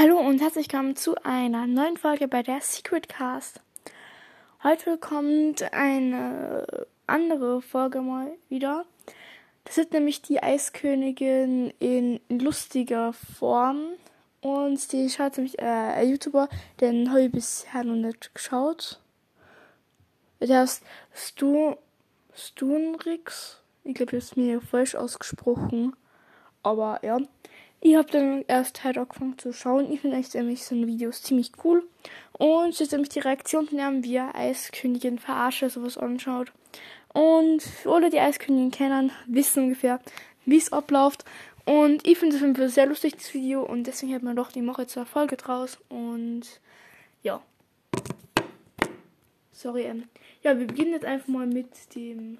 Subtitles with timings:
[0.00, 3.60] Hallo und herzlich willkommen zu einer neuen Folge bei der Secret Cast.
[4.62, 8.84] Heute kommt eine andere Folge mal wieder.
[9.64, 13.88] Das ist nämlich die Eiskönigin in lustiger Form.
[14.40, 16.48] Und die schaut nämlich äh, ein YouTuber,
[16.80, 19.00] den habe ich bisher noch nicht geschaut.
[20.38, 21.74] Der heißt Stu,
[22.36, 23.60] Stunrix.
[23.82, 25.96] Ich glaube, das ist mir falsch ausgesprochen.
[26.62, 27.18] Aber ja.
[27.80, 29.92] Ich habe dann erst halt angefangen zu schauen.
[29.92, 31.86] Ich finde echt nämlich so Videos ziemlich cool.
[32.32, 36.52] Und jetzt nämlich die Reaktion von wie er Eiskönigin verarsche, sowas anschaut.
[37.14, 40.00] Und alle, die Eiskönigin kennen, wissen ungefähr,
[40.44, 41.24] wie es abläuft.
[41.64, 43.62] Und ich finde es ein sehr lustig, das Video.
[43.62, 45.78] Und deswegen hat man doch die Woche zur Folge draus.
[45.88, 46.42] Und
[47.22, 47.42] ja.
[49.52, 50.08] Sorry, ähm.
[50.42, 52.38] Ja, wir beginnen jetzt einfach mal mit dem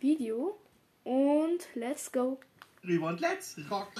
[0.00, 0.56] Video.
[1.04, 2.38] Und let's go.
[2.84, 3.92] Rüber und let's rock.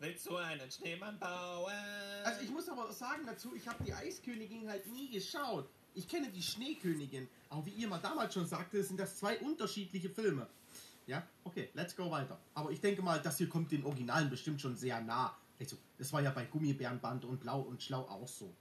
[0.00, 1.72] Willst du einen Schneemann bauen?
[2.24, 5.68] Also ich muss aber sagen dazu, ich habe die Eiskönigin halt nie geschaut.
[5.94, 7.28] Ich kenne die Schneekönigin.
[7.50, 10.46] Aber wie ihr mal damals schon sagte, sind das zwei unterschiedliche Filme.
[11.06, 12.38] Ja, okay, let's go weiter.
[12.54, 15.36] Aber ich denke mal, das hier kommt den Originalen bestimmt schon sehr nah.
[15.58, 18.54] Also, das war ja bei Gummibärenband und Blau und Schlau auch so.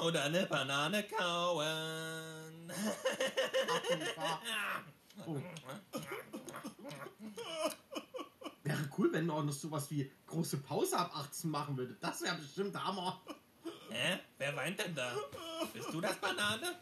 [0.00, 2.72] Oder eine Banane kauen.
[5.26, 5.36] Oh.
[8.62, 8.86] Wäre
[9.40, 11.96] auch noch sowas wie große Pause ab 18 machen würde.
[12.00, 13.20] Das wäre bestimmt Hammer.
[13.90, 14.18] Hä?
[14.38, 15.12] Wer weint denn da?
[15.72, 16.74] Bist du das Banane?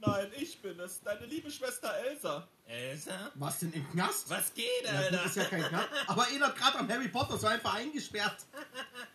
[0.00, 2.46] Nein, ich bin es, deine liebe Schwester Elsa.
[2.66, 3.30] Elsa?
[3.36, 4.28] Was denn im Knast?
[4.28, 5.24] Was geht, Ja, gut, Alter?
[5.24, 5.88] ist ja kein Knast.
[6.08, 8.44] Aber erinnert gerade an Harry Potter, so einfach eingesperrt.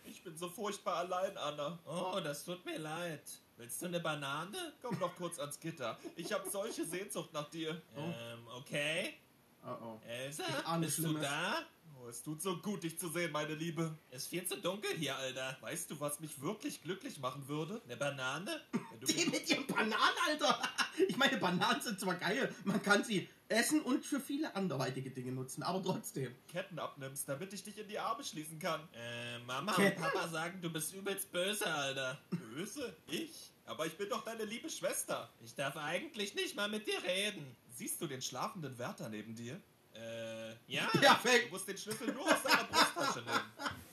[0.04, 1.78] Ich bin so furchtbar allein, Anna.
[1.84, 3.22] Oh, das tut mir leid.
[3.56, 4.56] Willst du eine Banane?
[4.82, 5.98] Komm doch kurz ans Gitter.
[6.16, 7.80] Ich habe solche Sehnsucht nach dir.
[7.96, 9.14] Ähm, okay.
[9.62, 10.00] Oh oh.
[10.08, 10.44] Elsa,
[10.78, 11.22] bist du Schlimmes.
[11.22, 11.62] da?
[12.02, 13.94] Oh, es tut so gut, dich zu sehen, meine Liebe.
[14.10, 15.58] Ist viel zu dunkel hier, Alter.
[15.60, 17.80] Weißt du, was mich wirklich glücklich machen würde?
[17.84, 18.60] Eine Banane?
[18.72, 20.62] Wenn du Die mit ihren Bananen, Alter.
[21.08, 25.32] Ich meine, Bananen sind zwar geil, man kann sie essen und für viele anderweitige Dinge
[25.32, 26.34] nutzen, aber trotzdem.
[26.48, 28.80] Ketten abnimmst, damit ich dich in die Arme schließen kann.
[28.94, 30.02] Äh, Mama Ketten?
[30.02, 32.18] und Papa sagen, du bist übelst böse, Alter.
[32.54, 32.96] Böse?
[33.08, 33.50] Ich?
[33.66, 35.30] Aber ich bin doch deine liebe Schwester.
[35.42, 37.56] Ich darf eigentlich nicht mal mit dir reden.
[37.74, 39.60] Siehst du den schlafenden Wärter neben dir?
[39.94, 40.88] Äh, ja.
[40.92, 41.50] Du Perfekt.
[41.52, 43.40] musst den Schlüssel nur aus deiner Brusttasche nehmen.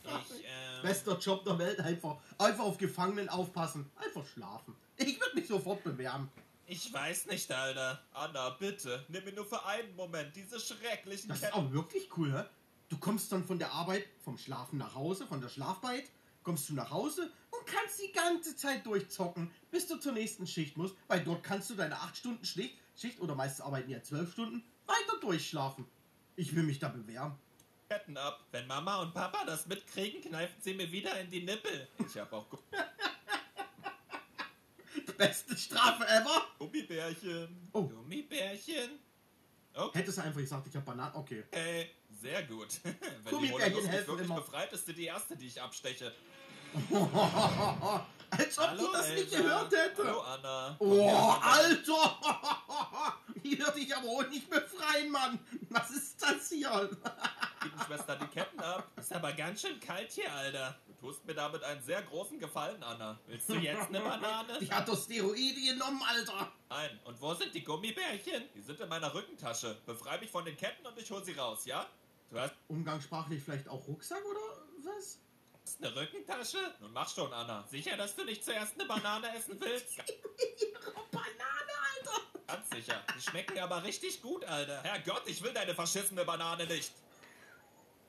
[0.04, 2.18] Ich, ähm, Bester Job der Welt, einfach.
[2.38, 3.90] Einfach auf Gefangenen aufpassen.
[3.96, 4.76] Einfach schlafen.
[4.98, 6.30] Ich würde mich sofort bewerben.
[6.66, 8.02] ich weiß nicht, Alter.
[8.14, 11.56] Anna, bitte, nimm mir nur für einen Moment diese schrecklichen Das ist Ketten.
[11.56, 12.44] auch wirklich cool, hä?
[12.90, 16.06] Du kommst dann von der Arbeit, vom Schlafen nach Hause, von der Schlafbeit,
[16.44, 17.30] kommst du nach Hause
[17.68, 21.76] kannst die ganze Zeit durchzocken, bis du zur nächsten Schicht musst, weil dort kannst du
[21.76, 25.86] deine 8 Stunden Schicht, Schicht oder meistens arbeiten ja 12 Stunden, weiter durchschlafen.
[26.36, 27.36] Ich will mich da bewerben.
[27.90, 28.46] Ketten ab.
[28.52, 31.88] wenn Mama und Papa das mitkriegen, kneifen sie mir wieder in die Nippel.
[32.00, 32.48] Ich hab auch
[35.18, 36.46] Beste Strafe ever.
[36.60, 37.70] Gummibärchen.
[37.72, 39.00] Oh, Gummibärchen?
[39.74, 41.16] Okay, hättest du einfach gesagt, ich habe Bananen.
[41.16, 41.44] Okay.
[42.22, 42.68] sehr gut.
[42.84, 44.42] wenn die Gummibärchen Holocaust mich helfen wirklich immer.
[44.42, 46.14] befreit, ist sie die erste, die ich absteche.
[48.30, 49.38] Als ob Hallo, du das nicht Elsa.
[49.38, 50.04] gehört hätte.
[50.06, 50.76] Hallo, Anna.
[50.80, 52.20] Oh, Alter!
[53.42, 55.40] Hier würde ich aber auch nicht befreien, Mann.
[55.70, 56.70] Was ist das hier?
[57.64, 58.86] Liebe Schwester, die Ketten ab.
[58.98, 60.78] Ist aber ganz schön kalt hier, Alter.
[60.88, 63.18] Du tust mir damit einen sehr großen Gefallen, Anna.
[63.28, 64.60] Willst du jetzt eine Banane?
[64.60, 66.52] Die hat doch Steroide genommen, Alter.
[66.70, 67.00] Nein.
[67.06, 68.44] Und wo sind die Gummibärchen?
[68.54, 69.78] Die sind in meiner Rückentasche.
[69.86, 71.86] Befrei mich von den Ketten und ich hol sie raus, ja?
[72.30, 74.40] Du hast Umgangssprachlich vielleicht auch Rucksack oder
[74.84, 75.20] was?
[75.80, 76.58] Eine Rückentasche?
[76.80, 77.66] Nun mach schon, Anna.
[77.70, 79.98] Sicher, dass du nicht zuerst eine Banane essen willst?
[81.12, 82.22] Banane, Alter.
[82.48, 83.04] Ganz sicher.
[83.16, 84.82] Die schmecken aber richtig gut, Alter.
[84.84, 86.92] Herrgott, ich will deine verschissene Banane nicht.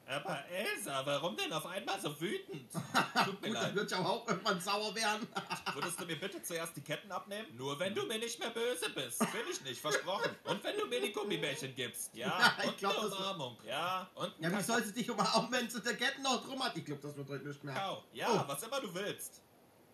[0.09, 2.73] Aber Elsa, warum denn auf einmal so wütend?
[2.73, 3.75] Tut mir Gut, dann leid.
[3.75, 5.27] wird ja auch irgendwann sauer werden.
[5.75, 7.47] Würdest du mir bitte zuerst die Ketten abnehmen?
[7.57, 9.21] Nur wenn du mir nicht mehr böse bist.
[9.21, 10.31] Will ich nicht, versprochen.
[10.45, 12.15] Und wenn du mir die Gummibärchen gibst.
[12.15, 13.59] Ja, Ja, ich und glaub, eine das- Umarmung.
[13.67, 16.75] Ja, und Ja, wie soll sie dich umarmen, wenn sie der Ketten noch drum hat?
[16.77, 17.75] Ich glaube, das wird heute nicht mehr.
[17.75, 18.03] Kakao.
[18.13, 18.49] Ja, Oh.
[18.49, 19.43] was immer du willst.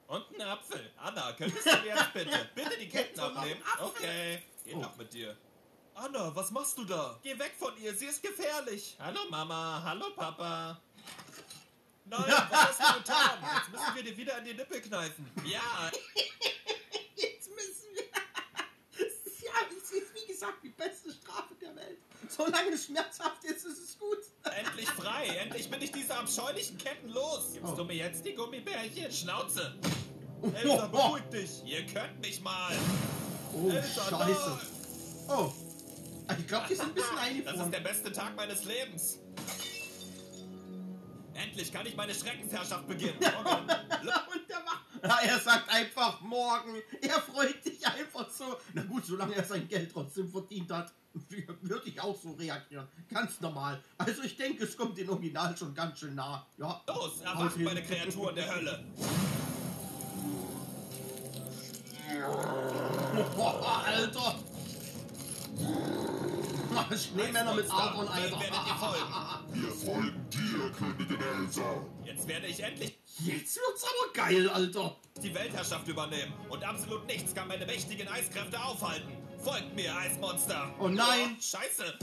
[0.07, 0.93] Und ein Apfel.
[0.97, 3.63] Anna, könntest du mir jetzt bitte, bitte die Ketten Jetzt noch abnehmen?
[3.65, 3.87] Apfel.
[3.87, 4.43] Okay.
[4.65, 4.83] Geht Oh.
[4.83, 5.37] doch mit dir.
[5.95, 7.19] Anna, was machst du da?
[7.23, 8.97] Geh weg von ihr, sie ist gefährlich.
[8.99, 10.81] Hallo Mama, hallo Papa.
[12.07, 12.21] Nein,
[12.51, 13.39] was hast du getan?
[13.57, 15.31] Jetzt müssen wir dir wieder in die Nippel kneifen.
[15.47, 15.61] Ja,
[17.17, 18.03] Jetzt müssen wir.
[18.93, 21.99] Das ist ja, das ist wie gesagt die beste Strafe der Welt.
[22.29, 24.19] Solange es schmerzhaft ist, ist es gut.
[24.43, 27.53] Endlich frei, endlich bin ich diese abscheulichen Ketten los.
[27.55, 27.77] gibst Oh.
[27.77, 29.11] du mir jetzt die Gummibärchen?
[29.13, 29.75] Schnauze.
[30.55, 31.63] Elsa, beruhig dich.
[31.65, 32.77] Ihr könnt mich mal.
[33.55, 34.59] Oh, Elsa, Scheiße.
[34.59, 35.29] nein.
[35.29, 35.53] Oh.
[36.39, 37.71] Ich glaube, die sind ein bisschen Das ist eingefroren.
[37.71, 39.19] der beste Tag meines Lebens.
[41.35, 43.17] Endlich kann ich meine Schreckensherrschaft beginnen.
[43.19, 43.33] Okay.
[43.51, 46.81] Und der macht, ja, er sagt einfach morgen.
[47.03, 48.57] Er freut sich einfach so.
[48.73, 52.87] Na gut, solange er sein Geld trotzdem verdient hat, würde ich auch so reagieren.
[53.13, 53.83] Ganz normal.
[53.99, 56.47] Also ich denke, es kommt den Original schon ganz schön nah.
[56.57, 56.83] Ja.
[56.87, 58.85] Los, erwacht meine Kreaturen der Hölle.
[63.37, 64.37] Boah, Alter.
[66.93, 69.41] Schneemänner mit werdet ihr Alter.
[69.53, 71.87] Wir folgen dir, Königin Elsa.
[72.05, 74.97] Jetzt werde ich endlich Jetzt wird's aber geil, Alter.
[75.23, 76.33] die Weltherrschaft übernehmen.
[76.49, 79.13] Und absolut nichts kann meine mächtigen Eiskräfte aufhalten.
[79.43, 80.75] Folgt mir, Eismonster.
[80.79, 81.37] Oh nein.
[81.39, 81.99] Oh, scheiße.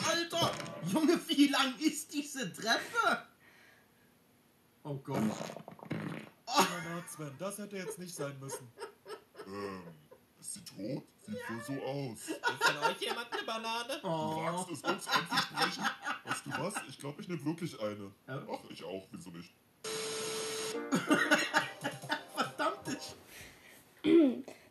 [0.10, 0.52] Alter,
[0.92, 3.24] Junge, wie lang ist diese Treppe?
[4.84, 5.22] Oh Gott.
[7.08, 8.68] Sven, das hätte jetzt nicht sein müssen.
[9.48, 9.82] Ähm,
[10.40, 11.04] ist sie tot?
[11.26, 12.28] Sieht wohl so aus.
[12.28, 14.00] Will von euch jemand eine Banane?
[14.02, 14.44] Du Oh.
[14.44, 15.84] wagst es uns anzusprechen?
[16.26, 16.74] Weißt du was?
[16.90, 18.12] Ich glaube, ich nehme wirklich eine.
[18.28, 18.44] Ja.
[18.52, 19.08] Ach, ich auch.
[19.12, 19.54] Wieso nicht?
[22.36, 22.78] Verdammt.
[22.88, 23.16] ich-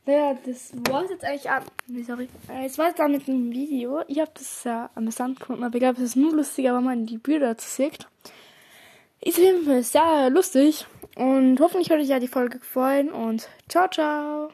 [0.06, 1.64] Naja, das war's jetzt eigentlich ab.
[1.88, 2.28] Nee, sorry.
[2.48, 4.02] Äh, Das war's dann mit dem Video.
[4.06, 7.06] Ich habe das sehr amüsant gefunden, aber ich glaube, es ist nur lustiger, wenn man
[7.06, 8.06] die Bilder dazu sieht.
[9.20, 10.86] Ist auf jeden Fall sehr lustig.
[11.16, 14.50] Und hoffentlich hat euch ja die Folge gefallen und ciao, ciao.